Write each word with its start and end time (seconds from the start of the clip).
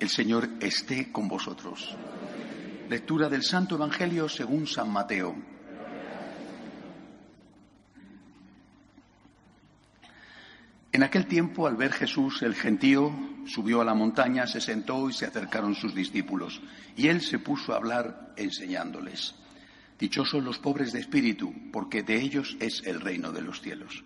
El 0.00 0.08
Señor 0.08 0.48
esté 0.60 1.12
con 1.12 1.28
vosotros. 1.28 1.94
Lectura 2.88 3.28
del 3.28 3.42
Santo 3.42 3.74
Evangelio 3.74 4.30
según 4.30 4.66
San 4.66 4.90
Mateo. 4.90 5.36
En 10.90 11.02
aquel 11.02 11.26
tiempo, 11.26 11.66
al 11.66 11.76
ver 11.76 11.92
Jesús, 11.92 12.40
el 12.42 12.54
gentío 12.54 13.12
subió 13.46 13.82
a 13.82 13.84
la 13.84 13.92
montaña, 13.92 14.46
se 14.46 14.62
sentó 14.62 15.10
y 15.10 15.12
se 15.12 15.26
acercaron 15.26 15.74
sus 15.74 15.94
discípulos. 15.94 16.62
Y 16.96 17.08
él 17.08 17.20
se 17.20 17.38
puso 17.38 17.74
a 17.74 17.76
hablar 17.76 18.32
enseñándoles. 18.38 19.34
Dichosos 19.98 20.42
los 20.42 20.58
pobres 20.58 20.92
de 20.94 21.00
espíritu, 21.00 21.52
porque 21.70 22.02
de 22.02 22.16
ellos 22.16 22.56
es 22.58 22.82
el 22.86 23.02
reino 23.02 23.32
de 23.32 23.42
los 23.42 23.60
cielos. 23.60 24.02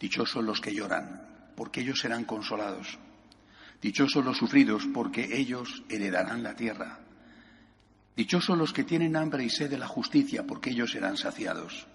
Dichosos 0.00 0.42
los 0.42 0.62
que 0.62 0.74
lloran, 0.74 1.52
porque 1.54 1.82
ellos 1.82 2.00
serán 2.00 2.24
consolados. 2.24 2.98
Dichosos 3.80 4.24
los 4.24 4.36
sufridos, 4.36 4.86
porque 4.92 5.38
ellos 5.38 5.82
heredarán 5.88 6.42
la 6.42 6.54
tierra. 6.54 7.00
Dichosos 8.16 8.58
los 8.58 8.72
que 8.72 8.82
tienen 8.82 9.14
hambre 9.14 9.44
y 9.44 9.50
sed 9.50 9.70
de 9.70 9.78
la 9.78 9.86
justicia, 9.86 10.44
porque 10.44 10.70
ellos 10.70 10.90
serán 10.90 11.16
saciados. 11.16 11.86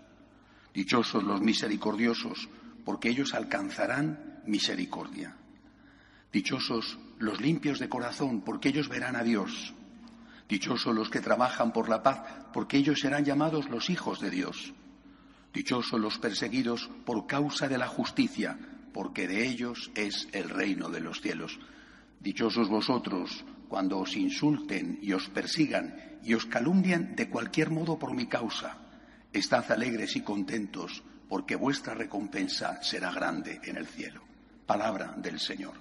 Dichosos 0.74 1.24
los 1.24 1.42
misericordiosos, 1.42 2.48
porque 2.86 3.10
ellos 3.10 3.34
alcanzarán 3.34 4.42
misericordia. 4.46 5.36
Dichosos 6.32 6.98
los 7.20 7.42
limpios 7.42 7.80
de 7.80 7.90
corazón, 7.90 8.42
porque 8.42 8.70
ellos 8.70 8.88
verán 8.88 9.18
a 9.18 9.24
Dios. 9.24 9.74
Dichosos 10.48 10.96
los 10.96 11.10
que 11.10 11.20
trabajan 11.20 11.74
por 11.74 11.90
la 11.90 12.02
paz, 12.02 12.22
porque 12.54 12.78
ellos 12.78 13.02
serán 13.02 13.26
llamados 13.26 13.70
los 13.70 13.90
hijos 13.90 14.22
de 14.22 14.30
Dios. 14.30 14.74
Dichosos 15.54 16.00
los 16.00 16.18
perseguidos 16.18 16.90
por 17.06 17.28
causa 17.28 17.68
de 17.68 17.78
la 17.78 17.88
justicia, 17.88 18.58
porque 18.94 19.28
de 19.28 19.46
ellos 19.46 19.92
es 19.96 20.28
el 20.32 20.50
reino 20.50 20.90
de 20.90 21.02
los 21.02 21.22
cielos. 21.22 21.60
Dichosos 22.24 22.70
vosotros 22.70 23.44
cuando 23.68 24.00
os 24.00 24.16
insulten 24.16 24.98
y 25.02 25.12
os 25.12 25.28
persigan 25.28 26.20
y 26.24 26.34
os 26.34 26.46
calumnien 26.46 27.16
de 27.16 27.28
cualquier 27.28 27.70
modo 27.70 28.00
por 28.00 28.16
mi 28.16 28.28
causa. 28.28 28.78
Estad 29.34 29.70
alegres 29.72 30.16
y 30.16 30.22
contentos, 30.22 31.04
porque 31.28 31.58
vuestra 31.58 31.94
recompensa 31.94 32.82
será 32.82 33.12
grande 33.12 33.60
en 33.64 33.76
el 33.76 33.88
cielo. 33.88 34.22
Palabra 34.66 35.14
del 35.18 35.38
Señor. 35.38 35.74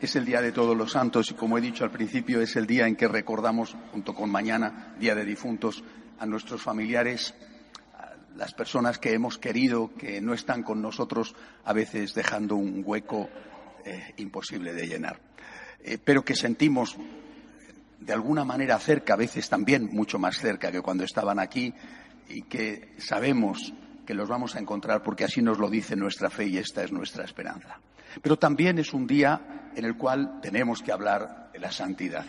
Es 0.00 0.14
el 0.14 0.24
día 0.24 0.40
de 0.40 0.52
todos 0.52 0.76
los 0.76 0.92
santos 0.92 1.30
y 1.30 1.34
como 1.34 1.58
he 1.58 1.60
dicho 1.60 1.82
al 1.82 1.90
principio 1.90 2.40
es 2.40 2.54
el 2.54 2.66
día 2.66 2.86
en 2.86 2.94
que 2.94 3.08
recordamos, 3.08 3.74
junto 3.90 4.14
con 4.14 4.30
mañana, 4.30 4.94
Día 5.00 5.14
de 5.16 5.24
Difuntos, 5.24 5.82
a 6.20 6.26
nuestros 6.26 6.62
familiares, 6.62 7.34
las 8.36 8.54
personas 8.54 8.98
que 8.98 9.12
hemos 9.12 9.38
querido, 9.38 9.94
que 9.94 10.20
no 10.20 10.34
están 10.34 10.62
con 10.62 10.82
nosotros, 10.82 11.34
a 11.64 11.72
veces 11.72 12.14
dejando 12.14 12.56
un 12.56 12.82
hueco 12.84 13.28
eh, 13.84 14.14
imposible 14.16 14.72
de 14.72 14.86
llenar, 14.86 15.20
eh, 15.82 15.98
pero 16.02 16.24
que 16.24 16.34
sentimos 16.34 16.96
de 18.00 18.12
alguna 18.12 18.44
manera 18.44 18.78
cerca, 18.78 19.14
a 19.14 19.18
veces 19.18 19.48
también 19.48 19.88
mucho 19.92 20.18
más 20.18 20.36
cerca 20.38 20.70
que 20.70 20.82
cuando 20.82 21.04
estaban 21.04 21.38
aquí, 21.38 21.72
y 22.28 22.42
que 22.42 22.94
sabemos 22.98 23.72
que 24.06 24.14
los 24.14 24.28
vamos 24.28 24.54
a 24.56 24.58
encontrar 24.58 25.02
porque 25.02 25.24
así 25.24 25.42
nos 25.42 25.58
lo 25.58 25.70
dice 25.70 25.96
nuestra 25.96 26.30
fe 26.30 26.46
y 26.46 26.58
esta 26.58 26.84
es 26.84 26.92
nuestra 26.92 27.24
esperanza. 27.24 27.80
Pero 28.22 28.38
también 28.38 28.78
es 28.78 28.92
un 28.92 29.06
día 29.06 29.70
en 29.74 29.84
el 29.84 29.96
cual 29.96 30.40
tenemos 30.40 30.82
que 30.82 30.92
hablar 30.92 31.50
de 31.52 31.58
la 31.58 31.72
santidad. 31.72 32.24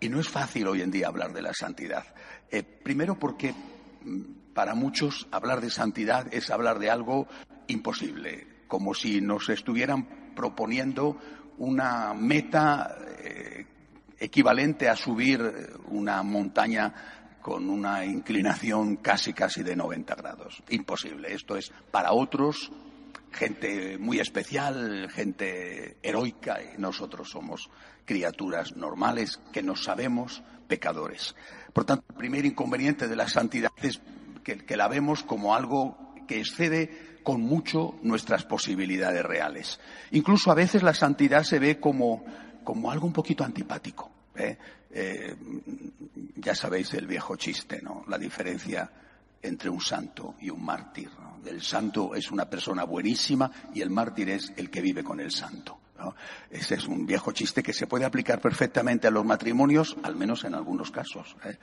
Y 0.00 0.08
no 0.08 0.20
es 0.20 0.28
fácil 0.28 0.66
hoy 0.66 0.82
en 0.82 0.90
día 0.90 1.06
hablar 1.06 1.32
de 1.32 1.42
la 1.42 1.54
santidad. 1.54 2.04
Eh, 2.50 2.62
primero 2.62 3.18
porque 3.18 3.52
mm, 4.04 4.22
para 4.54 4.74
muchos 4.74 5.26
hablar 5.30 5.60
de 5.60 5.70
santidad 5.70 6.32
es 6.32 6.50
hablar 6.50 6.78
de 6.78 6.90
algo 6.90 7.26
imposible, 7.66 8.46
como 8.68 8.94
si 8.94 9.20
nos 9.20 9.48
estuvieran 9.48 10.34
proponiendo 10.34 11.18
una 11.58 12.14
meta 12.14 12.96
eh, 13.18 13.66
equivalente 14.18 14.88
a 14.88 14.96
subir 14.96 15.40
una 15.88 16.22
montaña 16.22 16.94
con 17.40 17.68
una 17.68 18.04
inclinación 18.04 18.96
casi 18.96 19.32
casi 19.32 19.62
de 19.62 19.74
90 19.74 20.14
grados. 20.14 20.62
Imposible. 20.70 21.34
Esto 21.34 21.56
es 21.56 21.72
para 21.90 22.12
otros 22.12 22.70
gente 23.32 23.98
muy 23.98 24.20
especial, 24.20 25.10
gente 25.10 25.96
heroica 26.02 26.60
y 26.62 26.78
nosotros 26.78 27.30
somos 27.30 27.70
criaturas 28.04 28.76
normales 28.76 29.40
que 29.52 29.62
nos 29.62 29.84
sabemos 29.84 30.42
pecadores. 30.68 31.34
Por 31.72 31.84
tanto, 31.84 32.04
el 32.10 32.16
primer 32.16 32.44
inconveniente 32.44 33.08
de 33.08 33.16
la 33.16 33.28
santidad 33.28 33.70
es 33.82 34.00
que, 34.42 34.76
la 34.76 34.88
vemos 34.88 35.22
como 35.22 35.54
algo 35.54 36.14
que 36.26 36.40
excede 36.40 37.20
con 37.22 37.40
mucho 37.40 37.96
nuestras 38.02 38.44
posibilidades 38.44 39.24
reales. 39.24 39.80
Incluso 40.10 40.50
a 40.50 40.54
veces 40.54 40.82
la 40.82 40.94
santidad 40.94 41.44
se 41.44 41.58
ve 41.58 41.78
como, 41.78 42.24
como 42.64 42.90
algo 42.90 43.06
un 43.06 43.12
poquito 43.12 43.44
antipático. 43.44 44.10
¿eh? 44.34 44.58
Eh, 44.90 45.36
ya 46.36 46.54
sabéis 46.54 46.92
el 46.94 47.06
viejo 47.06 47.36
chiste, 47.36 47.80
¿no? 47.82 48.04
La 48.08 48.18
diferencia 48.18 48.90
entre 49.40 49.70
un 49.70 49.80
santo 49.80 50.34
y 50.40 50.50
un 50.50 50.64
mártir. 50.64 51.10
El 51.44 51.62
santo 51.62 52.14
es 52.14 52.30
una 52.30 52.48
persona 52.48 52.84
buenísima 52.84 53.50
y 53.74 53.80
el 53.80 53.90
mártir 53.90 54.30
es 54.30 54.52
el 54.56 54.70
que 54.70 54.80
vive 54.80 55.02
con 55.02 55.20
el 55.20 55.30
santo. 55.30 55.78
Ese 56.50 56.74
es 56.74 56.86
un 56.86 57.06
viejo 57.06 57.32
chiste 57.32 57.62
que 57.62 57.72
se 57.72 57.86
puede 57.86 58.04
aplicar 58.04 58.40
perfectamente 58.40 59.08
a 59.08 59.10
los 59.10 59.24
matrimonios, 59.24 59.96
al 60.02 60.16
menos 60.16 60.44
en 60.44 60.54
algunos 60.54 60.90
casos. 60.90 61.36
¿eh? 61.44 61.56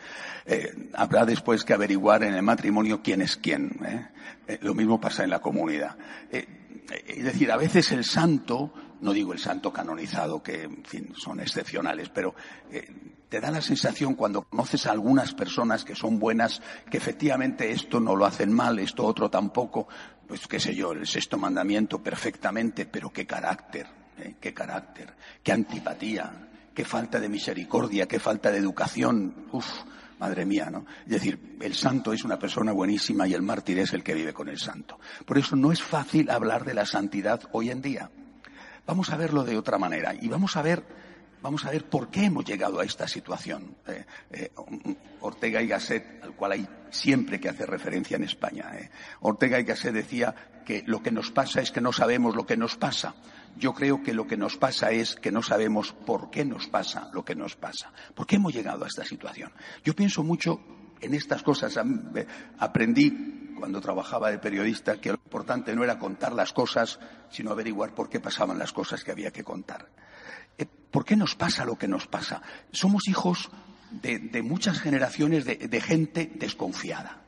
Eh, 0.45 0.89
habrá 0.93 1.25
después 1.25 1.63
que 1.63 1.73
averiguar 1.73 2.23
en 2.23 2.33
el 2.33 2.43
matrimonio 2.43 3.01
quién 3.01 3.21
es 3.21 3.37
quién. 3.37 3.79
¿eh? 3.85 4.59
lo 4.61 4.73
mismo 4.73 4.99
pasa 4.99 5.23
en 5.23 5.29
la 5.29 5.39
comunidad. 5.39 5.95
es 6.31 7.23
decir, 7.23 7.51
a 7.51 7.57
veces 7.57 7.91
el 7.91 8.03
santo, 8.03 8.73
no 9.01 9.13
digo 9.13 9.33
el 9.33 9.39
santo 9.39 9.71
canonizado, 9.71 10.41
que 10.41 10.63
en 10.63 10.83
fin, 10.83 11.13
son 11.15 11.39
excepcionales, 11.39 12.09
pero 12.09 12.35
te 13.29 13.39
da 13.39 13.51
la 13.51 13.61
sensación 13.61 14.15
cuando 14.15 14.41
conoces 14.41 14.87
a 14.87 14.91
algunas 14.91 15.33
personas 15.33 15.85
que 15.85 15.95
son 15.95 16.17
buenas, 16.17 16.61
que 16.89 16.97
efectivamente 16.97 17.71
esto 17.71 17.99
no 17.99 18.15
lo 18.15 18.25
hacen 18.25 18.51
mal, 18.51 18.79
esto 18.79 19.05
otro 19.05 19.29
tampoco, 19.29 19.87
pues 20.27 20.47
qué 20.47 20.59
sé 20.59 20.73
yo, 20.75 20.91
el 20.91 21.05
sexto 21.05 21.37
mandamiento 21.37 22.01
perfectamente, 22.01 22.85
pero 22.87 23.11
qué 23.11 23.27
carácter, 23.27 23.87
qué 24.39 24.53
carácter, 24.53 25.13
qué 25.43 25.51
antipatía, 25.51 26.49
qué 26.73 26.85
falta 26.85 27.19
de 27.19 27.29
misericordia, 27.29 28.07
qué 28.07 28.19
falta 28.19 28.51
de 28.51 28.57
educación, 28.57 29.47
uf, 29.51 29.67
madre 30.19 30.45
mía, 30.45 30.69
¿no? 30.69 30.85
Es 31.05 31.11
decir, 31.11 31.57
el 31.61 31.73
santo 31.73 32.13
es 32.13 32.23
una 32.23 32.39
persona 32.39 32.71
buenísima 32.71 33.27
y 33.27 33.33
el 33.33 33.41
mártir 33.41 33.79
es 33.79 33.93
el 33.93 34.03
que 34.03 34.13
vive 34.13 34.33
con 34.33 34.49
el 34.49 34.59
santo. 34.59 34.99
Por 35.25 35.37
eso 35.37 35.55
no 35.55 35.71
es 35.71 35.81
fácil 35.81 36.29
hablar 36.29 36.65
de 36.65 36.73
la 36.73 36.85
santidad 36.85 37.41
hoy 37.51 37.69
en 37.69 37.81
día. 37.81 38.11
Vamos 38.85 39.09
a 39.11 39.17
verlo 39.17 39.43
de 39.43 39.57
otra 39.57 39.77
manera 39.77 40.13
y 40.13 40.27
vamos 40.27 40.57
a 40.57 40.61
ver 40.61 40.83
Vamos 41.41 41.65
a 41.65 41.71
ver 41.71 41.85
por 41.85 42.09
qué 42.09 42.25
hemos 42.25 42.43
llegado 42.43 42.79
a 42.79 42.83
esta 42.83 43.07
situación. 43.07 43.75
Eh, 43.87 44.05
eh, 44.31 44.51
Ortega 45.21 45.61
y 45.61 45.67
Gasset, 45.67 46.21
al 46.23 46.33
cual 46.33 46.51
hay 46.51 46.67
siempre 46.89 47.39
que 47.39 47.47
hacer 47.47 47.69
referencia 47.69 48.17
en 48.17 48.23
España. 48.23 48.71
Eh. 48.77 48.89
Ortega 49.21 49.59
y 49.59 49.63
Gasset 49.63 49.93
decía 49.93 50.35
que 50.65 50.83
lo 50.85 51.01
que 51.01 51.11
nos 51.11 51.31
pasa 51.31 51.61
es 51.61 51.71
que 51.71 51.79
no 51.79 51.93
sabemos 51.93 52.35
lo 52.35 52.45
que 52.45 52.57
nos 52.57 52.75
pasa. 52.75 53.15
Yo 53.57 53.73
creo 53.73 54.01
que 54.03 54.13
lo 54.13 54.27
que 54.27 54.37
nos 54.37 54.57
pasa 54.57 54.91
es 54.91 55.15
que 55.15 55.31
no 55.31 55.43
sabemos 55.43 55.91
por 55.91 56.29
qué 56.29 56.45
nos 56.45 56.67
pasa 56.67 57.09
lo 57.13 57.25
que 57.25 57.35
nos 57.35 57.55
pasa. 57.55 57.91
¿Por 58.15 58.25
qué 58.25 58.37
hemos 58.37 58.53
llegado 58.53 58.85
a 58.85 58.87
esta 58.87 59.03
situación? 59.03 59.51
Yo 59.83 59.95
pienso 59.95 60.23
mucho 60.23 60.61
en 61.01 61.13
estas 61.13 61.43
cosas. 61.43 61.77
Aprendí 62.57 63.55
cuando 63.59 63.81
trabajaba 63.81 64.31
de 64.31 64.39
periodista 64.39 64.99
que 65.01 65.09
lo 65.09 65.15
importante 65.15 65.75
no 65.75 65.83
era 65.83 65.99
contar 65.99 66.33
las 66.33 66.53
cosas, 66.53 66.99
sino 67.29 67.51
averiguar 67.51 67.93
por 67.93 68.09
qué 68.09 68.19
pasaban 68.19 68.57
las 68.57 68.71
cosas 68.71 69.03
que 69.03 69.11
había 69.11 69.31
que 69.31 69.43
contar. 69.43 69.89
Eh, 70.57 70.65
¿Por 70.65 71.05
qué 71.05 71.15
nos 71.15 71.35
pasa 71.35 71.65
lo 71.65 71.77
que 71.77 71.87
nos 71.87 72.07
pasa? 72.07 72.41
Somos 72.71 73.07
hijos 73.07 73.51
de, 73.91 74.41
muchas 74.41 74.79
generaciones 74.79 75.45
de, 75.45 75.81
gente 75.81 76.31
desconfiada. 76.35 77.21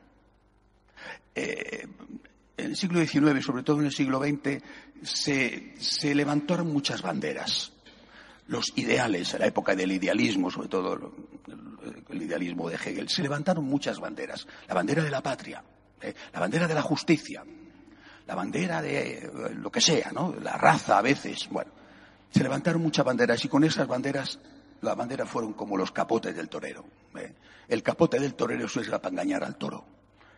Eh, 1.35 1.87
en 2.61 2.71
el 2.71 2.77
siglo 2.77 3.05
XIX, 3.05 3.43
sobre 3.43 3.63
todo 3.63 3.79
en 3.79 3.85
el 3.85 3.91
siglo 3.91 4.19
XX, 4.19 4.61
se, 5.03 6.15
levantaron 6.15 6.71
muchas 6.71 7.01
banderas. 7.01 7.73
Los 8.47 8.73
ideales, 8.75 9.33
en 9.33 9.39
la 9.41 9.47
época 9.47 9.75
del 9.75 9.91
idealismo, 9.91 10.51
sobre 10.51 10.67
todo 10.67 11.13
el, 12.09 12.21
idealismo 12.21 12.69
de 12.69 12.75
Hegel, 12.75 13.09
se 13.09 13.21
levantaron 13.21 13.65
muchas 13.65 13.99
banderas. 13.99 14.47
La 14.67 14.75
bandera 14.75 15.03
de 15.03 15.11
la 15.11 15.21
patria, 15.21 15.63
eh, 16.01 16.13
la 16.33 16.39
bandera 16.39 16.67
de 16.67 16.73
la 16.73 16.81
justicia, 16.81 17.43
la 18.27 18.35
bandera 18.35 18.81
de 18.81 19.51
lo 19.55 19.71
que 19.71 19.81
sea, 19.81 20.11
¿no? 20.11 20.35
La 20.41 20.57
raza 20.57 20.97
a 20.97 21.01
veces, 21.01 21.47
bueno. 21.49 21.71
Se 22.31 22.43
levantaron 22.43 22.81
muchas 22.81 23.05
banderas 23.05 23.43
y 23.43 23.49
con 23.49 23.63
esas 23.63 23.87
banderas, 23.87 24.39
las 24.81 24.95
banderas 24.95 25.29
fueron 25.29 25.53
como 25.53 25.75
los 25.75 25.91
capotes 25.91 26.35
del 26.35 26.47
torero. 26.47 26.85
¿eh? 27.15 27.33
El 27.67 27.83
capote 27.83 28.19
del 28.19 28.35
torero 28.35 28.65
eso 28.65 28.79
es 28.79 28.87
para 28.87 29.09
engañar 29.09 29.43
al 29.43 29.57
toro. 29.57 29.85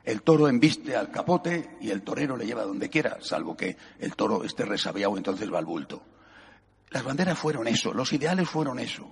El 0.03 0.21
toro 0.21 0.49
embiste 0.49 0.95
al 0.95 1.11
capote 1.11 1.77
y 1.79 1.89
el 1.89 2.01
torero 2.01 2.35
le 2.35 2.45
lleva 2.45 2.63
donde 2.63 2.89
quiera, 2.89 3.17
salvo 3.21 3.55
que 3.55 3.77
el 3.99 4.15
toro 4.15 4.43
esté 4.43 4.65
resabiado, 4.65 5.17
entonces 5.17 5.51
va 5.51 5.59
al 5.59 5.65
bulto. 5.65 6.03
Las 6.89 7.03
banderas 7.03 7.39
fueron 7.39 7.67
eso, 7.67 7.93
los 7.93 8.11
ideales 8.11 8.49
fueron 8.49 8.79
eso. 8.79 9.09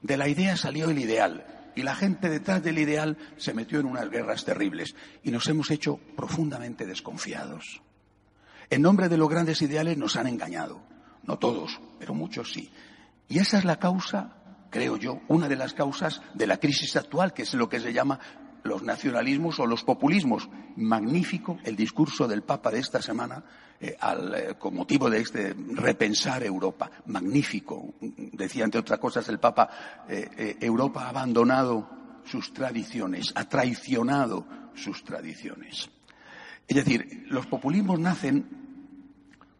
De 0.00 0.16
la 0.16 0.28
idea 0.28 0.56
salió 0.56 0.88
el 0.88 0.98
ideal 0.98 1.72
y 1.74 1.82
la 1.82 1.94
gente 1.94 2.28
detrás 2.28 2.62
del 2.62 2.78
ideal 2.78 3.18
se 3.36 3.54
metió 3.54 3.80
en 3.80 3.86
unas 3.86 4.08
guerras 4.08 4.44
terribles 4.44 4.94
y 5.22 5.30
nos 5.30 5.48
hemos 5.48 5.70
hecho 5.70 5.98
profundamente 6.16 6.86
desconfiados. 6.86 7.82
En 8.70 8.82
nombre 8.82 9.08
de 9.08 9.16
los 9.16 9.28
grandes 9.28 9.60
ideales 9.62 9.98
nos 9.98 10.16
han 10.16 10.28
engañado 10.28 10.80
No 11.24 11.38
todos, 11.38 11.80
pero 11.98 12.14
muchos 12.14 12.52
sí. 12.52 12.70
Y 13.28 13.38
esa 13.38 13.58
es 13.58 13.64
la 13.64 13.78
causa, 13.78 14.36
creo 14.70 14.96
yo, 14.96 15.20
una 15.28 15.48
de 15.48 15.56
las 15.56 15.74
causas 15.74 16.22
de 16.34 16.46
la 16.46 16.58
crisis 16.58 16.96
actual, 16.96 17.34
que 17.34 17.42
es 17.42 17.54
lo 17.54 17.68
que 17.68 17.80
se 17.80 17.92
llama 17.92 18.18
los 18.62 18.82
nacionalismos 18.82 19.58
o 19.60 19.66
los 19.66 19.84
populismos. 19.84 20.48
Magnífico 20.76 21.58
el 21.64 21.76
discurso 21.76 22.28
del 22.28 22.42
Papa 22.42 22.70
de 22.70 22.80
esta 22.80 23.02
semana 23.02 23.42
eh, 23.80 23.96
eh, 23.98 24.54
con 24.58 24.74
motivo 24.74 25.08
de 25.08 25.20
este 25.20 25.54
repensar 25.74 26.42
Europa. 26.42 26.90
Magnífico. 27.06 27.94
Decía, 28.00 28.64
entre 28.64 28.80
otras 28.80 28.98
cosas, 28.98 29.28
el 29.28 29.38
Papa, 29.38 29.70
eh, 30.08 30.56
Europa 30.60 31.06
ha 31.06 31.08
abandonado 31.08 31.88
sus 32.24 32.52
tradiciones, 32.52 33.32
ha 33.34 33.48
traicionado 33.48 34.46
sus 34.74 35.02
tradiciones. 35.02 35.90
Es 36.68 36.76
decir, 36.76 37.26
los 37.28 37.46
populismos 37.46 37.98
nacen 37.98 38.46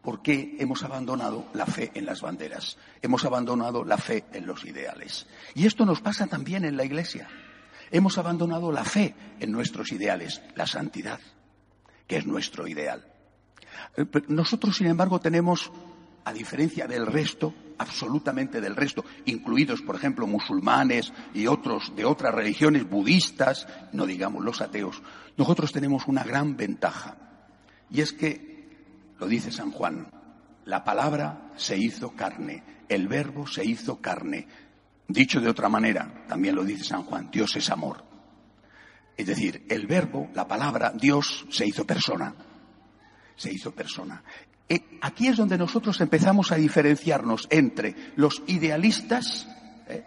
porque 0.01 0.55
hemos 0.59 0.83
abandonado 0.83 1.47
la 1.53 1.65
fe 1.65 1.91
en 1.93 2.05
las 2.05 2.21
banderas, 2.21 2.77
hemos 3.01 3.25
abandonado 3.25 3.83
la 3.83 3.97
fe 3.97 4.23
en 4.33 4.47
los 4.47 4.65
ideales. 4.65 5.27
Y 5.53 5.65
esto 5.65 5.85
nos 5.85 6.01
pasa 6.01 6.27
también 6.27 6.63
en 6.65 6.77
la 6.77 6.85
Iglesia. 6.85 7.27
Hemos 7.91 8.17
abandonado 8.17 8.71
la 8.71 8.85
fe 8.85 9.13
en 9.39 9.51
nuestros 9.51 9.91
ideales, 9.91 10.41
la 10.55 10.65
santidad, 10.65 11.19
que 12.07 12.17
es 12.17 12.25
nuestro 12.25 12.67
ideal. 12.67 13.05
Eh, 13.97 14.05
nosotros, 14.27 14.77
sin 14.77 14.87
embargo, 14.87 15.19
tenemos, 15.19 15.71
a 16.23 16.33
diferencia 16.33 16.87
del 16.87 17.05
resto, 17.05 17.53
absolutamente 17.77 18.61
del 18.61 18.75
resto, 18.75 19.03
incluidos, 19.25 19.81
por 19.81 19.95
ejemplo, 19.95 20.27
musulmanes 20.27 21.11
y 21.33 21.47
otros 21.47 21.95
de 21.95 22.05
otras 22.05 22.33
religiones 22.33 22.89
budistas, 22.89 23.67
no 23.91 24.05
digamos 24.05 24.43
los 24.43 24.61
ateos, 24.61 25.01
nosotros 25.35 25.71
tenemos 25.71 26.07
una 26.07 26.23
gran 26.23 26.55
ventaja. 26.55 27.17
Y 27.89 28.01
es 28.01 28.13
que, 28.13 28.69
lo 29.19 29.27
dice 29.27 29.51
San 29.51 29.71
Juan, 29.71 30.07
la 30.65 30.83
palabra 30.83 31.51
se 31.55 31.77
hizo 31.77 32.11
carne, 32.11 32.63
el 32.87 33.07
verbo 33.07 33.47
se 33.47 33.65
hizo 33.65 33.99
carne, 33.99 34.47
Dicho 35.07 35.41
de 35.41 35.49
otra 35.49 35.67
manera, 35.69 36.25
también 36.27 36.55
lo 36.55 36.63
dice 36.63 36.83
San 36.83 37.03
Juan, 37.03 37.29
Dios 37.31 37.55
es 37.55 37.69
amor. 37.69 38.03
Es 39.17 39.27
decir, 39.27 39.65
el 39.69 39.87
verbo, 39.87 40.29
la 40.33 40.47
palabra, 40.47 40.91
Dios 40.95 41.45
se 41.49 41.65
hizo 41.65 41.85
persona. 41.85 42.33
Se 43.35 43.51
hizo 43.51 43.71
persona. 43.71 44.23
Eh, 44.69 44.97
aquí 45.01 45.27
es 45.27 45.37
donde 45.37 45.57
nosotros 45.57 45.99
empezamos 45.99 46.51
a 46.51 46.55
diferenciarnos 46.55 47.47
entre 47.49 47.93
los 48.15 48.41
idealistas, 48.47 49.47
eh, 49.87 50.03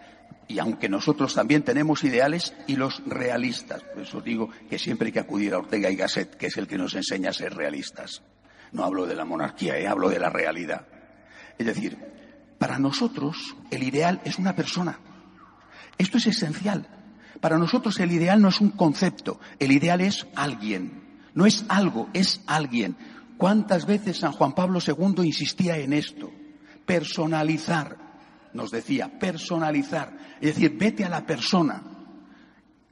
y 0.49 0.59
aunque 0.59 0.89
nosotros 0.89 1.35
también 1.35 1.63
tenemos 1.63 2.03
ideales, 2.03 2.55
y 2.67 2.77
los 2.77 3.03
realistas. 3.07 3.83
Por 3.83 4.03
eso 4.03 4.21
digo 4.21 4.51
que 4.71 4.79
siempre 4.79 5.09
hay 5.09 5.13
que 5.13 5.21
acudir 5.21 5.55
a 5.55 5.59
Ortega 5.59 5.91
y 5.91 5.97
Gasset, 5.97 6.37
que 6.37 6.47
es 6.47 6.57
el 6.57 6.67
que 6.67 6.79
nos 6.79 6.95
enseña 6.95 7.31
a 7.31 7.35
ser 7.35 7.55
realistas. 7.55 8.23
No 8.73 8.85
hablo 8.85 9.07
de 9.07 9.15
la 9.15 9.25
monarquía, 9.25 9.79
eh, 9.79 9.87
hablo 9.87 10.09
de 10.09 10.19
la 10.19 10.31
realidad. 10.31 10.87
Es 11.59 11.67
decir, 11.67 11.99
para 12.65 12.79
nosotros 12.79 13.55
el 13.71 13.83
ideal 13.83 14.23
es 14.25 14.39
una 14.39 14.57
persona. 14.57 14.99
Esto 15.99 16.17
es 16.17 16.29
esencial. 16.29 16.89
Para 17.39 17.59
nosotros 17.59 18.01
el 18.01 18.11
ideal 18.11 18.41
no 18.41 18.49
es 18.49 18.59
un 18.59 18.71
concepto, 18.71 19.39
el 19.59 19.71
ideal 19.71 20.01
es 20.01 20.27
alguien. 20.35 21.21
No 21.35 21.45
es 21.45 21.67
algo, 21.69 22.09
es 22.15 22.41
alguien. 22.47 22.97
¿Cuántas 23.37 23.85
veces 23.85 24.17
San 24.17 24.33
Juan 24.33 24.55
Pablo 24.55 24.79
II 24.81 25.27
insistía 25.27 25.77
en 25.77 25.93
esto? 25.93 26.31
Personalizar, 26.87 27.99
nos 28.55 28.71
decía, 28.71 29.19
personalizar. 29.19 30.17
Es 30.41 30.55
decir, 30.55 30.75
vete 30.79 31.05
a 31.05 31.11
la 31.11 31.27
persona. 31.27 31.83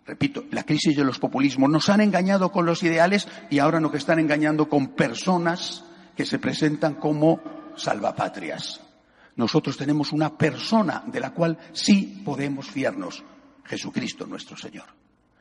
Repito, 0.04 0.44
la 0.50 0.64
crisis 0.64 0.94
de 0.94 1.04
los 1.04 1.18
populismos 1.18 1.70
nos 1.70 1.88
han 1.88 2.02
engañado 2.02 2.52
con 2.52 2.66
los 2.66 2.82
ideales 2.82 3.26
y 3.48 3.58
ahora 3.58 3.80
nos 3.80 3.94
están 3.94 4.18
engañando 4.18 4.68
con 4.68 4.88
personas 4.88 5.82
que 6.14 6.26
se 6.26 6.38
presentan 6.38 6.96
como 6.96 7.40
salvapatrias. 7.74 8.91
Nosotros 9.36 9.76
tenemos 9.76 10.12
una 10.12 10.36
persona 10.36 11.02
de 11.06 11.20
la 11.20 11.30
cual 11.30 11.58
sí 11.72 12.22
podemos 12.24 12.68
fiarnos, 12.68 13.24
Jesucristo 13.64 14.26
nuestro 14.26 14.56
Señor. 14.56 14.86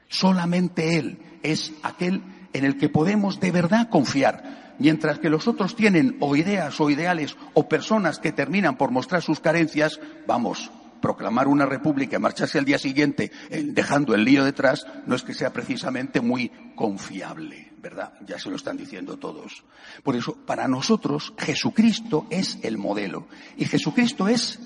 Solamente 0.07 0.97
Él 0.97 1.17
es 1.43 1.73
aquel 1.83 2.21
en 2.53 2.65
el 2.65 2.77
que 2.77 2.89
podemos 2.89 3.39
de 3.39 3.51
verdad 3.51 3.89
confiar, 3.89 4.75
mientras 4.79 5.19
que 5.19 5.29
los 5.29 5.47
otros 5.47 5.75
tienen 5.75 6.17
o 6.19 6.35
ideas 6.35 6.79
o 6.79 6.89
ideales 6.89 7.38
o 7.53 7.67
personas 7.69 8.19
que 8.19 8.31
terminan 8.31 8.77
por 8.77 8.91
mostrar 8.91 9.21
sus 9.21 9.39
carencias, 9.39 9.99
vamos, 10.27 10.71
proclamar 11.01 11.47
una 11.47 11.65
república 11.65 12.17
y 12.17 12.19
marcharse 12.19 12.59
al 12.59 12.65
día 12.65 12.77
siguiente 12.77 13.31
eh, 13.49 13.63
dejando 13.65 14.13
el 14.13 14.23
lío 14.23 14.45
detrás 14.45 14.85
no 15.05 15.15
es 15.15 15.23
que 15.23 15.33
sea 15.33 15.51
precisamente 15.51 16.21
muy 16.21 16.49
confiable. 16.75 17.70
¿Verdad? 17.81 18.13
Ya 18.25 18.39
se 18.39 18.49
lo 18.49 18.55
están 18.55 18.77
diciendo 18.77 19.17
todos. 19.17 19.63
Por 20.03 20.15
eso, 20.15 20.35
para 20.45 20.67
nosotros, 20.67 21.33
Jesucristo 21.37 22.27
es 22.29 22.59
el 22.61 22.77
modelo. 22.77 23.27
Y 23.57 23.65
Jesucristo 23.65 24.27
es 24.27 24.59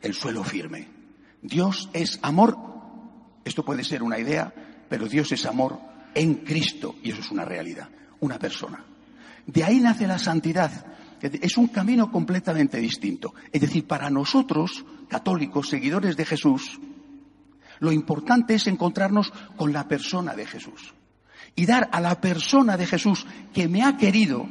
el 0.00 0.14
suelo 0.14 0.42
firme. 0.42 0.88
Dios 1.42 1.90
es 1.92 2.18
amor. 2.22 2.56
Esto 3.44 3.64
puede 3.64 3.84
ser 3.84 4.02
una 4.02 4.18
idea, 4.18 4.52
pero 4.88 5.06
Dios 5.06 5.30
es 5.32 5.44
amor 5.44 5.78
en 6.14 6.36
Cristo. 6.36 6.96
Y 7.02 7.10
eso 7.10 7.20
es 7.20 7.30
una 7.30 7.44
realidad, 7.44 7.88
una 8.20 8.38
persona. 8.38 8.84
De 9.46 9.62
ahí 9.62 9.78
nace 9.78 10.06
la 10.06 10.18
santidad. 10.18 10.86
Es 11.20 11.56
un 11.58 11.68
camino 11.68 12.10
completamente 12.10 12.78
distinto. 12.78 13.34
Es 13.52 13.60
decir, 13.60 13.86
para 13.86 14.10
nosotros, 14.10 14.84
católicos, 15.08 15.68
seguidores 15.68 16.16
de 16.16 16.24
Jesús, 16.24 16.80
lo 17.80 17.92
importante 17.92 18.54
es 18.54 18.66
encontrarnos 18.66 19.30
con 19.56 19.72
la 19.72 19.86
persona 19.86 20.34
de 20.34 20.46
Jesús 20.46 20.95
y 21.56 21.64
dar 21.66 21.88
a 21.90 22.00
la 22.00 22.20
persona 22.20 22.76
de 22.76 22.86
Jesús 22.86 23.26
que 23.52 23.66
me 23.66 23.82
ha 23.82 23.96
querido, 23.96 24.46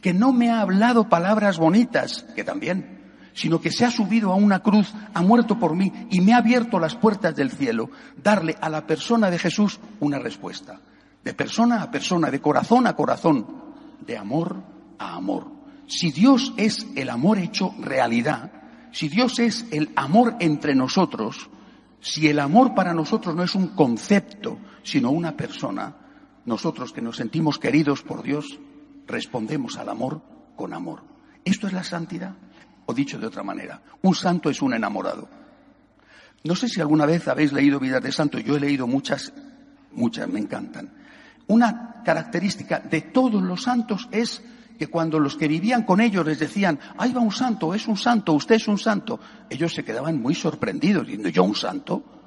que 0.00 0.12
no 0.12 0.32
me 0.32 0.50
ha 0.50 0.60
hablado 0.60 1.08
palabras 1.08 1.58
bonitas, 1.58 2.24
que 2.36 2.44
también, 2.44 2.98
sino 3.32 3.60
que 3.60 3.72
se 3.72 3.84
ha 3.84 3.90
subido 3.90 4.32
a 4.32 4.36
una 4.36 4.60
cruz, 4.60 4.92
ha 5.14 5.22
muerto 5.22 5.58
por 5.58 5.74
mí 5.74 5.92
y 6.10 6.20
me 6.20 6.34
ha 6.34 6.38
abierto 6.38 6.78
las 6.78 6.94
puertas 6.94 7.34
del 7.34 7.50
cielo, 7.50 7.90
darle 8.22 8.56
a 8.60 8.68
la 8.68 8.86
persona 8.86 9.30
de 9.30 9.38
Jesús 9.38 9.80
una 10.00 10.18
respuesta. 10.18 10.80
De 11.24 11.34
persona 11.34 11.82
a 11.82 11.90
persona, 11.90 12.30
de 12.30 12.40
corazón 12.40 12.86
a 12.86 12.94
corazón, 12.94 13.46
de 14.06 14.16
amor 14.16 14.62
a 14.98 15.14
amor. 15.14 15.50
Si 15.86 16.10
Dios 16.10 16.52
es 16.56 16.86
el 16.94 17.10
amor 17.10 17.38
hecho 17.38 17.74
realidad, 17.80 18.52
si 18.92 19.08
Dios 19.08 19.38
es 19.38 19.66
el 19.70 19.90
amor 19.96 20.36
entre 20.40 20.74
nosotros, 20.74 21.48
si 22.00 22.28
el 22.28 22.38
amor 22.38 22.74
para 22.74 22.92
nosotros 22.92 23.34
no 23.34 23.42
es 23.42 23.54
un 23.54 23.68
concepto, 23.68 24.58
sino 24.82 25.10
una 25.10 25.36
persona, 25.36 25.94
nosotros 26.48 26.92
que 26.92 27.02
nos 27.02 27.16
sentimos 27.16 27.58
queridos 27.58 28.02
por 28.02 28.22
Dios, 28.22 28.58
respondemos 29.06 29.76
al 29.76 29.90
amor 29.90 30.22
con 30.56 30.72
amor. 30.72 31.04
¿Esto 31.44 31.66
es 31.66 31.72
la 31.72 31.84
santidad? 31.84 32.34
O 32.86 32.94
dicho 32.94 33.18
de 33.18 33.26
otra 33.26 33.42
manera, 33.42 33.82
un 34.02 34.14
santo 34.14 34.48
es 34.48 34.62
un 34.62 34.72
enamorado. 34.72 35.28
No 36.44 36.56
sé 36.56 36.68
si 36.68 36.80
alguna 36.80 37.04
vez 37.04 37.28
habéis 37.28 37.52
leído 37.52 37.78
Vidas 37.78 38.02
de 38.02 38.12
Santo, 38.12 38.38
yo 38.38 38.56
he 38.56 38.60
leído 38.60 38.86
muchas, 38.86 39.32
muchas, 39.92 40.26
me 40.28 40.38
encantan. 40.40 40.94
Una 41.48 42.02
característica 42.02 42.80
de 42.80 43.02
todos 43.02 43.42
los 43.42 43.62
santos 43.62 44.08
es 44.10 44.42
que 44.78 44.86
cuando 44.86 45.18
los 45.18 45.36
que 45.36 45.48
vivían 45.48 45.82
con 45.82 46.00
ellos 46.00 46.24
les 46.24 46.38
decían, 46.38 46.78
ahí 46.96 47.12
va 47.12 47.20
un 47.20 47.32
santo, 47.32 47.74
es 47.74 47.86
un 47.88 47.96
santo, 47.96 48.32
usted 48.32 48.54
es 48.54 48.68
un 48.68 48.78
santo, 48.78 49.20
ellos 49.50 49.74
se 49.74 49.84
quedaban 49.84 50.20
muy 50.20 50.34
sorprendidos 50.34 51.06
diciendo, 51.06 51.28
yo 51.28 51.44
un 51.44 51.54
santo. 51.54 52.17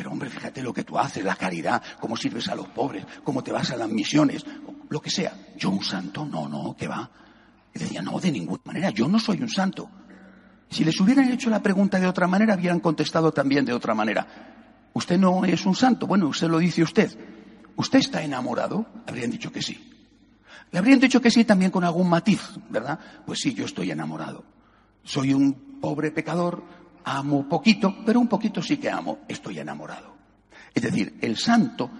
Pero 0.00 0.12
hombre, 0.12 0.30
fíjate 0.30 0.62
lo 0.62 0.72
que 0.72 0.82
tú 0.82 0.98
haces, 0.98 1.22
la 1.22 1.36
caridad, 1.36 1.82
cómo 2.00 2.16
sirves 2.16 2.48
a 2.48 2.54
los 2.54 2.68
pobres, 2.68 3.04
cómo 3.22 3.44
te 3.44 3.52
vas 3.52 3.70
a 3.70 3.76
las 3.76 3.90
misiones, 3.90 4.46
lo 4.88 4.98
que 4.98 5.10
sea. 5.10 5.34
Yo 5.58 5.68
un 5.68 5.84
santo, 5.84 6.24
no, 6.24 6.48
no, 6.48 6.74
que 6.74 6.88
va. 6.88 7.10
Y 7.74 7.78
decía, 7.80 8.00
no, 8.00 8.18
de 8.18 8.32
ninguna 8.32 8.62
manera, 8.64 8.88
yo 8.88 9.08
no 9.08 9.18
soy 9.18 9.42
un 9.42 9.50
santo. 9.50 9.90
Si 10.70 10.84
les 10.84 10.98
hubieran 11.02 11.30
hecho 11.30 11.50
la 11.50 11.62
pregunta 11.62 12.00
de 12.00 12.06
otra 12.06 12.26
manera, 12.26 12.54
hubieran 12.54 12.80
contestado 12.80 13.30
también 13.30 13.66
de 13.66 13.74
otra 13.74 13.94
manera. 13.94 14.26
¿Usted 14.94 15.18
no 15.18 15.44
es 15.44 15.66
un 15.66 15.74
santo? 15.74 16.06
Bueno, 16.06 16.28
usted 16.28 16.48
lo 16.48 16.60
dice 16.60 16.82
usted. 16.82 17.14
¿Usted 17.76 17.98
está 17.98 18.22
enamorado? 18.22 18.86
Habrían 19.06 19.30
dicho 19.30 19.52
que 19.52 19.60
sí. 19.60 19.86
Le 20.70 20.78
habrían 20.78 20.98
dicho 20.98 21.20
que 21.20 21.30
sí 21.30 21.44
también 21.44 21.70
con 21.70 21.84
algún 21.84 22.08
matiz, 22.08 22.40
¿verdad? 22.70 22.98
Pues 23.26 23.40
sí, 23.40 23.52
yo 23.52 23.66
estoy 23.66 23.90
enamorado. 23.90 24.46
Soy 25.04 25.34
un 25.34 25.78
pobre 25.78 26.10
pecador, 26.10 26.64
amo 27.04 27.48
poquito, 27.48 27.96
pero 28.04 28.20
un 28.20 28.28
poquito 28.28 28.62
sí 28.62 28.76
que 28.76 28.90
amo, 28.90 29.20
estoy 29.28 29.58
enamorado. 29.58 30.14
Es 30.74 30.82
decir, 30.82 31.18
el 31.20 31.36
santo, 31.36 31.90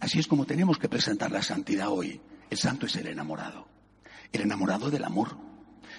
así 0.00 0.18
es 0.18 0.26
como 0.26 0.46
tenemos 0.46 0.78
que 0.78 0.88
presentar 0.88 1.30
la 1.30 1.42
santidad 1.42 1.88
hoy. 1.88 2.20
El 2.48 2.58
santo 2.58 2.86
es 2.86 2.96
el 2.96 3.06
enamorado, 3.06 3.66
el 4.32 4.42
enamorado 4.42 4.90
del 4.90 5.04
amor, 5.04 5.36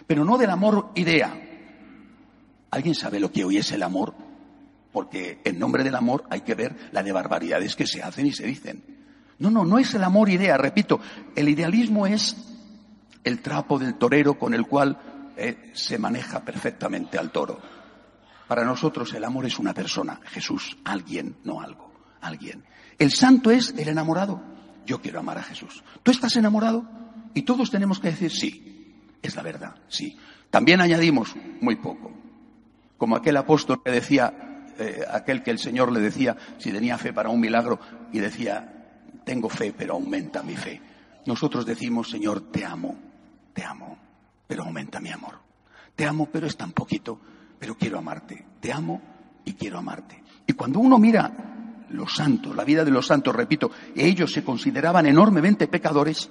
pero 0.08 0.26
no 0.26 0.38
del 0.38 0.50
amor 0.50 0.92
idea. 0.96 1.40
¿Alguien 2.72 2.96
sabe 2.96 3.20
lo 3.20 3.32
que 3.32 3.44
hoy 3.44 3.58
es 3.58 3.72
el 3.72 3.84
amor? 3.84 4.14
Porque 4.92 5.42
en 5.46 5.60
nombre 5.60 5.84
del 5.84 5.96
amor 5.96 6.26
hay 6.30 6.42
que 6.42 6.56
ver 6.56 6.76
la 6.92 7.04
de 7.04 7.12
barbaridades 7.12 7.76
que 7.76 7.88
se 7.88 8.04
hacen 8.04 8.26
y 8.26 8.34
se 8.34 8.46
dicen. 8.46 8.84
No, 9.40 9.50
no, 9.50 9.66
no 9.66 9.80
es 9.80 9.94
el 9.94 10.04
amor 10.04 10.30
idea, 10.30 10.58
repito, 10.58 11.00
el 11.36 11.50
idealismo 11.50 12.06
es 12.06 12.36
el 13.24 13.42
trapo 13.42 13.80
del 13.80 13.96
torero 13.96 14.38
con 14.38 14.54
el 14.54 14.66
cual 14.68 15.00
eh, 15.38 15.72
se 15.74 15.98
maneja 15.98 16.44
perfectamente 16.44 17.18
al 17.18 17.32
toro. 17.32 17.60
Para 18.52 18.66
nosotros 18.66 19.14
el 19.14 19.24
amor 19.24 19.46
es 19.46 19.60
una 19.60 19.74
persona, 19.74 20.20
Jesús, 20.26 20.78
alguien, 20.84 21.38
no 21.46 21.62
algo, 21.62 21.90
alguien. 22.20 22.66
El 23.00 23.14
santo 23.14 23.50
es 23.50 23.74
el 23.78 23.88
enamorado. 23.88 24.44
Yo 24.86 25.00
quiero 25.00 25.22
amar 25.22 25.38
a 25.38 25.44
Jesús. 25.44 25.82
¿Tú 26.04 26.12
estás 26.12 26.36
enamorado? 26.36 26.86
Y 27.34 27.44
todos 27.44 27.72
tenemos 27.72 28.02
que 28.02 28.10
decir 28.10 28.30
sí. 28.30 28.94
Es 29.22 29.38
la 29.38 29.42
verdad, 29.42 29.76
sí. 29.88 30.18
También 30.50 30.82
añadimos 30.82 31.34
muy 31.62 31.78
poco. 31.78 32.12
Como 32.98 33.16
aquel 33.16 33.38
apóstol 33.38 33.82
que 33.82 33.92
decía, 33.92 34.66
eh, 34.78 35.00
aquel 35.10 35.44
que 35.44 35.52
el 35.52 35.58
Señor 35.58 35.90
le 35.90 36.02
decía 36.02 36.36
si 36.58 36.74
tenía 36.74 36.98
fe 36.98 37.14
para 37.14 37.30
un 37.30 37.40
milagro 37.40 37.80
y 38.12 38.20
decía, 38.20 39.00
tengo 39.24 39.48
fe, 39.48 39.74
pero 39.78 39.94
aumenta 39.94 40.44
mi 40.44 40.58
fe. 40.58 40.82
Nosotros 41.26 41.66
decimos, 41.66 42.10
Señor, 42.10 42.52
te 42.52 42.66
amo, 42.66 43.00
te 43.54 43.64
amo, 43.64 43.98
pero 44.46 44.64
aumenta 44.64 45.00
mi 45.00 45.10
amor. 45.10 45.40
Te 45.96 46.06
amo, 46.06 46.28
pero 46.30 46.48
es 46.48 46.58
tan 46.58 46.74
poquito, 46.74 47.22
pero 47.62 47.76
quiero 47.76 48.00
amarte. 48.00 48.44
Te 48.60 48.74
amo 48.74 49.00
y 49.46 49.54
quiero 49.54 49.78
amarte. 49.78 50.24
Y 50.48 50.54
cuando 50.54 50.80
uno 50.80 50.98
mira 50.98 51.86
los 51.92 52.16
santos, 52.16 52.56
la 52.56 52.64
vida 52.64 52.84
de 52.84 52.90
los 52.90 53.06
santos, 53.06 53.36
repito, 53.36 53.70
ellos 53.96 54.32
se 54.34 54.44
consideraban 54.44 55.06
enormemente 55.06 55.68
pecadores, 55.68 56.28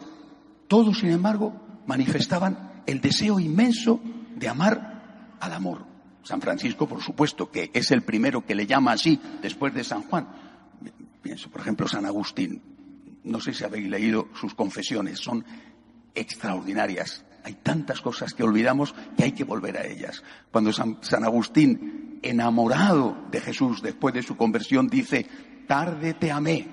todos, 0.67 0.99
sin 0.99 1.11
embargo, 1.11 1.85
manifestaban 1.87 2.83
el 2.85 3.01
deseo 3.01 3.39
inmenso 3.39 4.01
de 4.35 4.49
amar 4.49 5.37
al 5.39 5.53
amor. 5.53 5.87
San 6.25 6.41
Francisco, 6.41 6.89
por 6.89 7.01
supuesto, 7.01 7.49
que 7.49 7.71
es 7.73 7.93
el 7.93 8.03
primero 8.03 8.45
que 8.45 8.57
le 8.57 8.67
llama 8.67 8.91
así 8.91 9.21
después 9.41 9.73
de 9.73 9.85
San 9.85 10.03
Juan. 10.03 10.27
Pienso, 11.23 11.49
por 11.49 11.61
ejemplo, 11.61 11.87
San 11.87 12.07
Agustín. 12.07 12.61
No 13.23 13.41
sé 13.41 13.55
si 13.55 13.63
habéis 13.63 13.89
leído 13.89 14.27
sus 14.35 14.55
confesiones, 14.55 15.21
son 15.21 15.45
extraordinarias. 16.13 17.25
Hay 17.45 17.55
tantas 17.55 18.01
cosas 18.01 18.35
que 18.35 18.43
olvidamos 18.43 18.95
que 19.17 19.25
hay 19.25 19.33
que 19.33 19.45
volver 19.45 19.77
a 19.77 19.87
ellas. 19.87 20.23
Cuando 20.51 20.73
San, 20.73 21.25
Agustín, 21.25 22.19
enamorado 22.23 23.27
de 23.31 23.41
Jesús 23.41 23.83
después 23.83 24.15
de 24.15 24.23
su 24.23 24.37
conversión, 24.37 24.89
dice, 24.89 25.27
tarde 25.67 26.15
te 26.15 26.31
amé, 26.31 26.69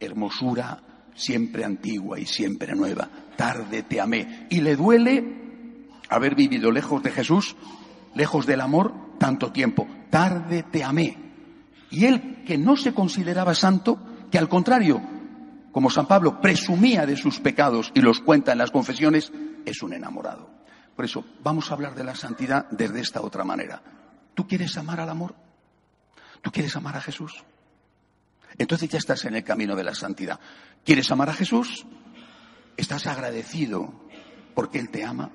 hermosura 0.00 0.82
siempre 1.14 1.64
antigua 1.64 2.20
y 2.20 2.26
siempre 2.26 2.74
nueva, 2.74 3.08
tarde 3.36 3.82
te 3.82 4.00
amé. 4.00 4.46
Y 4.50 4.60
le 4.60 4.76
duele 4.76 5.68
haber 6.08 6.34
vivido 6.34 6.70
lejos 6.70 7.02
de 7.02 7.10
Jesús, 7.10 7.56
lejos 8.14 8.46
del 8.46 8.60
amor, 8.60 8.94
tanto 9.18 9.50
tiempo. 9.52 9.86
Tarde 10.10 10.62
te 10.62 10.84
amé. 10.84 11.16
Y 11.90 12.04
él, 12.04 12.42
que 12.46 12.58
no 12.58 12.76
se 12.76 12.92
consideraba 12.92 13.54
santo, 13.54 13.98
que 14.30 14.38
al 14.38 14.48
contrario, 14.48 15.00
como 15.72 15.90
San 15.90 16.06
Pablo 16.06 16.40
presumía 16.40 17.06
de 17.06 17.16
sus 17.16 17.38
pecados 17.38 17.92
y 17.94 18.00
los 18.00 18.20
cuenta 18.20 18.52
en 18.52 18.58
las 18.58 18.70
confesiones, 18.70 19.32
es 19.66 19.82
un 19.82 19.92
enamorado. 19.92 20.48
Por 20.94 21.04
eso, 21.04 21.24
vamos 21.42 21.70
a 21.70 21.74
hablar 21.74 21.94
de 21.94 22.04
la 22.04 22.14
santidad 22.14 22.66
desde 22.70 23.00
esta 23.00 23.20
otra 23.20 23.44
manera. 23.44 23.82
¿Tú 24.34 24.48
quieres 24.48 24.76
amar 24.78 25.00
al 25.00 25.10
amor? 25.10 25.34
¿Tú 26.40 26.50
quieres 26.50 26.74
amar 26.76 26.96
a 26.96 27.00
Jesús? 27.00 27.44
Entonces 28.56 28.88
ya 28.88 28.98
estás 28.98 29.24
en 29.26 29.34
el 29.34 29.44
camino 29.44 29.76
de 29.76 29.84
la 29.84 29.94
santidad. 29.94 30.40
¿Quieres 30.84 31.10
amar 31.10 31.28
a 31.28 31.34
Jesús? 31.34 31.84
¿Estás 32.76 33.06
agradecido 33.06 33.92
porque 34.54 34.78
Él 34.78 34.88
te 34.88 35.04
ama? 35.04 35.30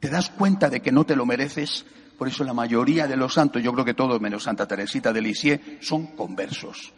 ¿Te 0.00 0.10
das 0.10 0.30
cuenta 0.30 0.68
de 0.68 0.82
que 0.82 0.92
no 0.92 1.04
te 1.04 1.16
lo 1.16 1.24
mereces? 1.24 1.86
Por 2.18 2.28
eso 2.28 2.44
la 2.44 2.52
mayoría 2.52 3.06
de 3.06 3.16
los 3.16 3.34
santos, 3.34 3.62
yo 3.62 3.72
creo 3.72 3.84
que 3.84 3.94
todos 3.94 4.20
menos 4.20 4.44
Santa 4.44 4.66
Teresita 4.66 5.12
de 5.12 5.22
Lisieux, 5.22 5.60
son 5.80 6.08
conversos. 6.08 6.92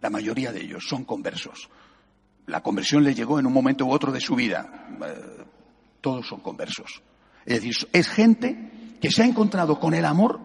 La 0.00 0.10
mayoría 0.10 0.52
de 0.52 0.62
ellos 0.62 0.84
son 0.88 1.04
conversos. 1.04 1.68
La 2.46 2.62
conversión 2.62 3.04
les 3.04 3.16
llegó 3.16 3.38
en 3.38 3.46
un 3.46 3.52
momento 3.52 3.86
u 3.86 3.92
otro 3.92 4.10
de 4.10 4.20
su 4.20 4.34
vida. 4.34 4.88
Todos 6.02 6.26
son 6.26 6.40
conversos. 6.40 7.00
Es 7.46 7.62
decir, 7.62 7.74
es 7.92 8.08
gente 8.08 8.96
que 9.00 9.10
se 9.10 9.22
ha 9.22 9.26
encontrado 9.26 9.80
con 9.80 9.94
el 9.94 10.04
amor, 10.04 10.40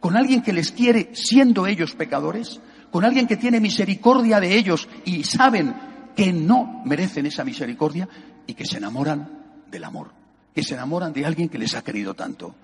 con 0.00 0.16
alguien 0.16 0.42
que 0.42 0.52
les 0.52 0.72
quiere 0.72 1.10
siendo 1.14 1.66
ellos 1.66 1.94
pecadores, 1.94 2.60
con 2.90 3.04
alguien 3.04 3.26
que 3.26 3.36
tiene 3.36 3.60
misericordia 3.60 4.40
de 4.40 4.56
ellos 4.56 4.88
y 5.04 5.22
saben 5.24 5.74
que 6.16 6.32
no 6.32 6.82
merecen 6.84 7.26
esa 7.26 7.44
misericordia 7.44 8.08
y 8.46 8.54
que 8.54 8.64
se 8.64 8.78
enamoran 8.78 9.64
del 9.70 9.84
amor, 9.84 10.10
que 10.54 10.62
se 10.62 10.74
enamoran 10.74 11.12
de 11.12 11.24
alguien 11.24 11.48
que 11.48 11.58
les 11.58 11.74
ha 11.74 11.84
querido 11.84 12.14
tanto. 12.14 12.54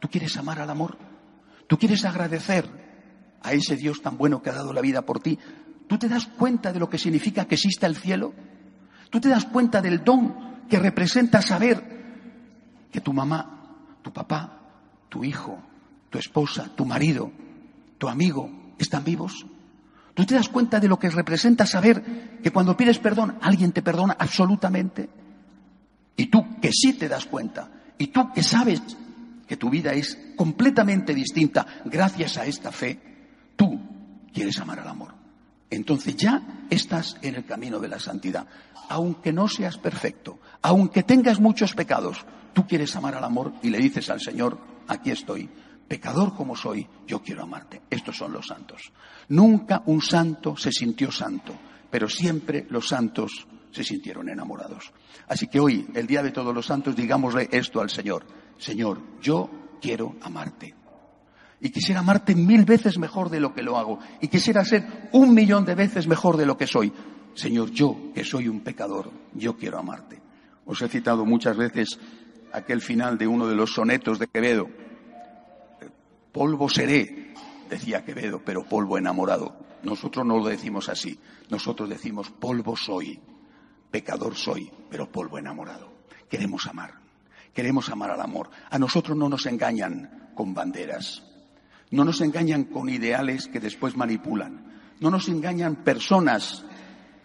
¿Tú 0.00 0.08
quieres 0.08 0.36
amar 0.36 0.60
al 0.60 0.70
amor? 0.70 0.96
¿Tú 1.66 1.76
quieres 1.76 2.04
agradecer 2.04 2.68
a 3.42 3.52
ese 3.52 3.76
Dios 3.76 4.00
tan 4.00 4.16
bueno 4.16 4.42
que 4.42 4.50
ha 4.50 4.54
dado 4.54 4.72
la 4.72 4.80
vida 4.80 5.02
por 5.02 5.20
ti? 5.20 5.38
¿Tú 5.88 5.98
te 5.98 6.08
das 6.08 6.26
cuenta 6.26 6.72
de 6.72 6.78
lo 6.78 6.88
que 6.88 6.98
significa 6.98 7.46
que 7.46 7.56
exista 7.56 7.86
el 7.86 7.96
cielo? 7.96 8.32
¿Tú 9.10 9.20
te 9.20 9.28
das 9.28 9.44
cuenta 9.46 9.82
del 9.82 10.04
don 10.04 10.53
que 10.68 10.78
representa 10.78 11.42
saber 11.42 11.82
que 12.90 13.00
tu 13.00 13.12
mamá, 13.12 13.98
tu 14.02 14.12
papá, 14.12 14.60
tu 15.08 15.24
hijo, 15.24 15.58
tu 16.10 16.18
esposa, 16.18 16.68
tu 16.74 16.84
marido, 16.84 17.30
tu 17.98 18.08
amigo 18.08 18.50
están 18.78 19.04
vivos? 19.04 19.46
¿Tú 20.14 20.24
te 20.24 20.34
das 20.34 20.48
cuenta 20.48 20.78
de 20.78 20.88
lo 20.88 20.98
que 20.98 21.10
representa 21.10 21.66
saber 21.66 22.38
que 22.42 22.52
cuando 22.52 22.76
pides 22.76 22.98
perdón 22.98 23.36
alguien 23.40 23.72
te 23.72 23.82
perdona 23.82 24.16
absolutamente? 24.18 25.08
Y 26.16 26.26
tú 26.26 26.60
que 26.60 26.70
sí 26.72 26.92
te 26.92 27.08
das 27.08 27.26
cuenta, 27.26 27.68
y 27.98 28.08
tú 28.08 28.32
que 28.32 28.42
sabes 28.42 28.80
que 29.46 29.56
tu 29.56 29.70
vida 29.70 29.92
es 29.92 30.18
completamente 30.36 31.14
distinta 31.14 31.66
gracias 31.84 32.38
a 32.38 32.46
esta 32.46 32.70
fe, 32.70 33.00
tú 33.56 33.80
quieres 34.32 34.58
amar 34.60 34.80
al 34.80 34.88
amor. 34.88 35.13
Entonces 35.74 36.16
ya 36.16 36.66
estás 36.70 37.16
en 37.22 37.34
el 37.34 37.44
camino 37.44 37.78
de 37.80 37.88
la 37.88 37.98
santidad. 37.98 38.46
Aunque 38.88 39.32
no 39.32 39.48
seas 39.48 39.78
perfecto, 39.78 40.38
aunque 40.62 41.02
tengas 41.02 41.40
muchos 41.40 41.74
pecados, 41.74 42.24
tú 42.52 42.66
quieres 42.66 42.94
amar 42.96 43.14
al 43.14 43.24
amor 43.24 43.52
y 43.62 43.70
le 43.70 43.78
dices 43.78 44.10
al 44.10 44.20
Señor, 44.20 44.58
aquí 44.86 45.10
estoy, 45.10 45.48
pecador 45.88 46.34
como 46.34 46.54
soy, 46.54 46.86
yo 47.06 47.22
quiero 47.22 47.42
amarte. 47.42 47.82
Estos 47.90 48.16
son 48.16 48.32
los 48.32 48.46
santos. 48.46 48.92
Nunca 49.28 49.82
un 49.86 50.00
santo 50.00 50.56
se 50.56 50.70
sintió 50.70 51.10
santo, 51.10 51.54
pero 51.90 52.08
siempre 52.08 52.66
los 52.70 52.88
santos 52.88 53.46
se 53.70 53.82
sintieron 53.82 54.28
enamorados. 54.28 54.92
Así 55.26 55.48
que 55.48 55.58
hoy, 55.58 55.86
el 55.94 56.06
Día 56.06 56.22
de 56.22 56.30
Todos 56.30 56.54
los 56.54 56.66
Santos, 56.66 56.94
digámosle 56.94 57.48
esto 57.50 57.80
al 57.80 57.90
Señor. 57.90 58.24
Señor, 58.58 59.00
yo 59.20 59.50
quiero 59.80 60.14
amarte. 60.22 60.74
Y 61.64 61.70
quisiera 61.70 62.00
amarte 62.00 62.34
mil 62.34 62.66
veces 62.66 62.98
mejor 62.98 63.30
de 63.30 63.40
lo 63.40 63.54
que 63.54 63.62
lo 63.62 63.78
hago. 63.78 63.98
Y 64.20 64.28
quisiera 64.28 64.62
ser 64.66 65.08
un 65.12 65.32
millón 65.32 65.64
de 65.64 65.74
veces 65.74 66.06
mejor 66.06 66.36
de 66.36 66.44
lo 66.44 66.58
que 66.58 66.66
soy. 66.66 66.92
Señor, 67.32 67.70
yo, 67.70 68.12
que 68.14 68.22
soy 68.22 68.48
un 68.48 68.60
pecador, 68.60 69.10
yo 69.32 69.56
quiero 69.56 69.78
amarte. 69.78 70.20
Os 70.66 70.82
he 70.82 70.88
citado 70.88 71.24
muchas 71.24 71.56
veces 71.56 71.98
aquel 72.52 72.82
final 72.82 73.16
de 73.16 73.26
uno 73.26 73.46
de 73.46 73.54
los 73.54 73.72
sonetos 73.72 74.18
de 74.18 74.26
Quevedo. 74.26 74.68
Polvo 76.32 76.68
seré, 76.68 77.32
decía 77.70 78.04
Quevedo, 78.04 78.42
pero 78.44 78.64
polvo 78.64 78.98
enamorado. 78.98 79.56
Nosotros 79.84 80.26
no 80.26 80.36
lo 80.36 80.44
decimos 80.44 80.90
así. 80.90 81.18
Nosotros 81.48 81.88
decimos 81.88 82.28
polvo 82.28 82.76
soy, 82.76 83.18
pecador 83.90 84.34
soy, 84.34 84.70
pero 84.90 85.10
polvo 85.10 85.38
enamorado. 85.38 85.90
Queremos 86.28 86.66
amar. 86.66 86.92
Queremos 87.54 87.88
amar 87.88 88.10
al 88.10 88.20
amor. 88.20 88.50
A 88.68 88.78
nosotros 88.78 89.16
no 89.16 89.30
nos 89.30 89.46
engañan 89.46 90.30
con 90.34 90.52
banderas. 90.52 91.22
No 91.94 92.04
nos 92.04 92.20
engañan 92.22 92.64
con 92.64 92.88
ideales 92.88 93.46
que 93.46 93.60
después 93.60 93.96
manipulan. 93.96 94.66
No 94.98 95.12
nos 95.12 95.28
engañan 95.28 95.84
personas 95.84 96.64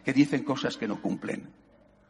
que 0.06 0.14
dicen 0.14 0.44
cosas 0.44 0.78
que 0.78 0.88
no 0.88 1.02
cumplen. 1.02 1.50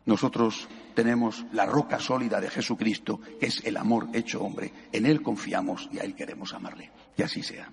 Nosotros 0.05 0.67
tenemos 0.93 1.45
la 1.53 1.65
roca 1.65 1.99
sólida 1.99 2.41
de 2.41 2.49
Jesucristo, 2.49 3.21
que 3.39 3.45
es 3.45 3.63
el 3.63 3.77
amor 3.77 4.09
hecho 4.11 4.43
hombre. 4.43 4.73
En 4.91 5.05
Él 5.05 5.21
confiamos 5.21 5.87
y 5.93 5.99
a 5.99 6.01
Él 6.01 6.15
queremos 6.15 6.53
amarle. 6.53 6.91
Y 7.15 7.21
así 7.21 7.43
sea. 7.43 7.71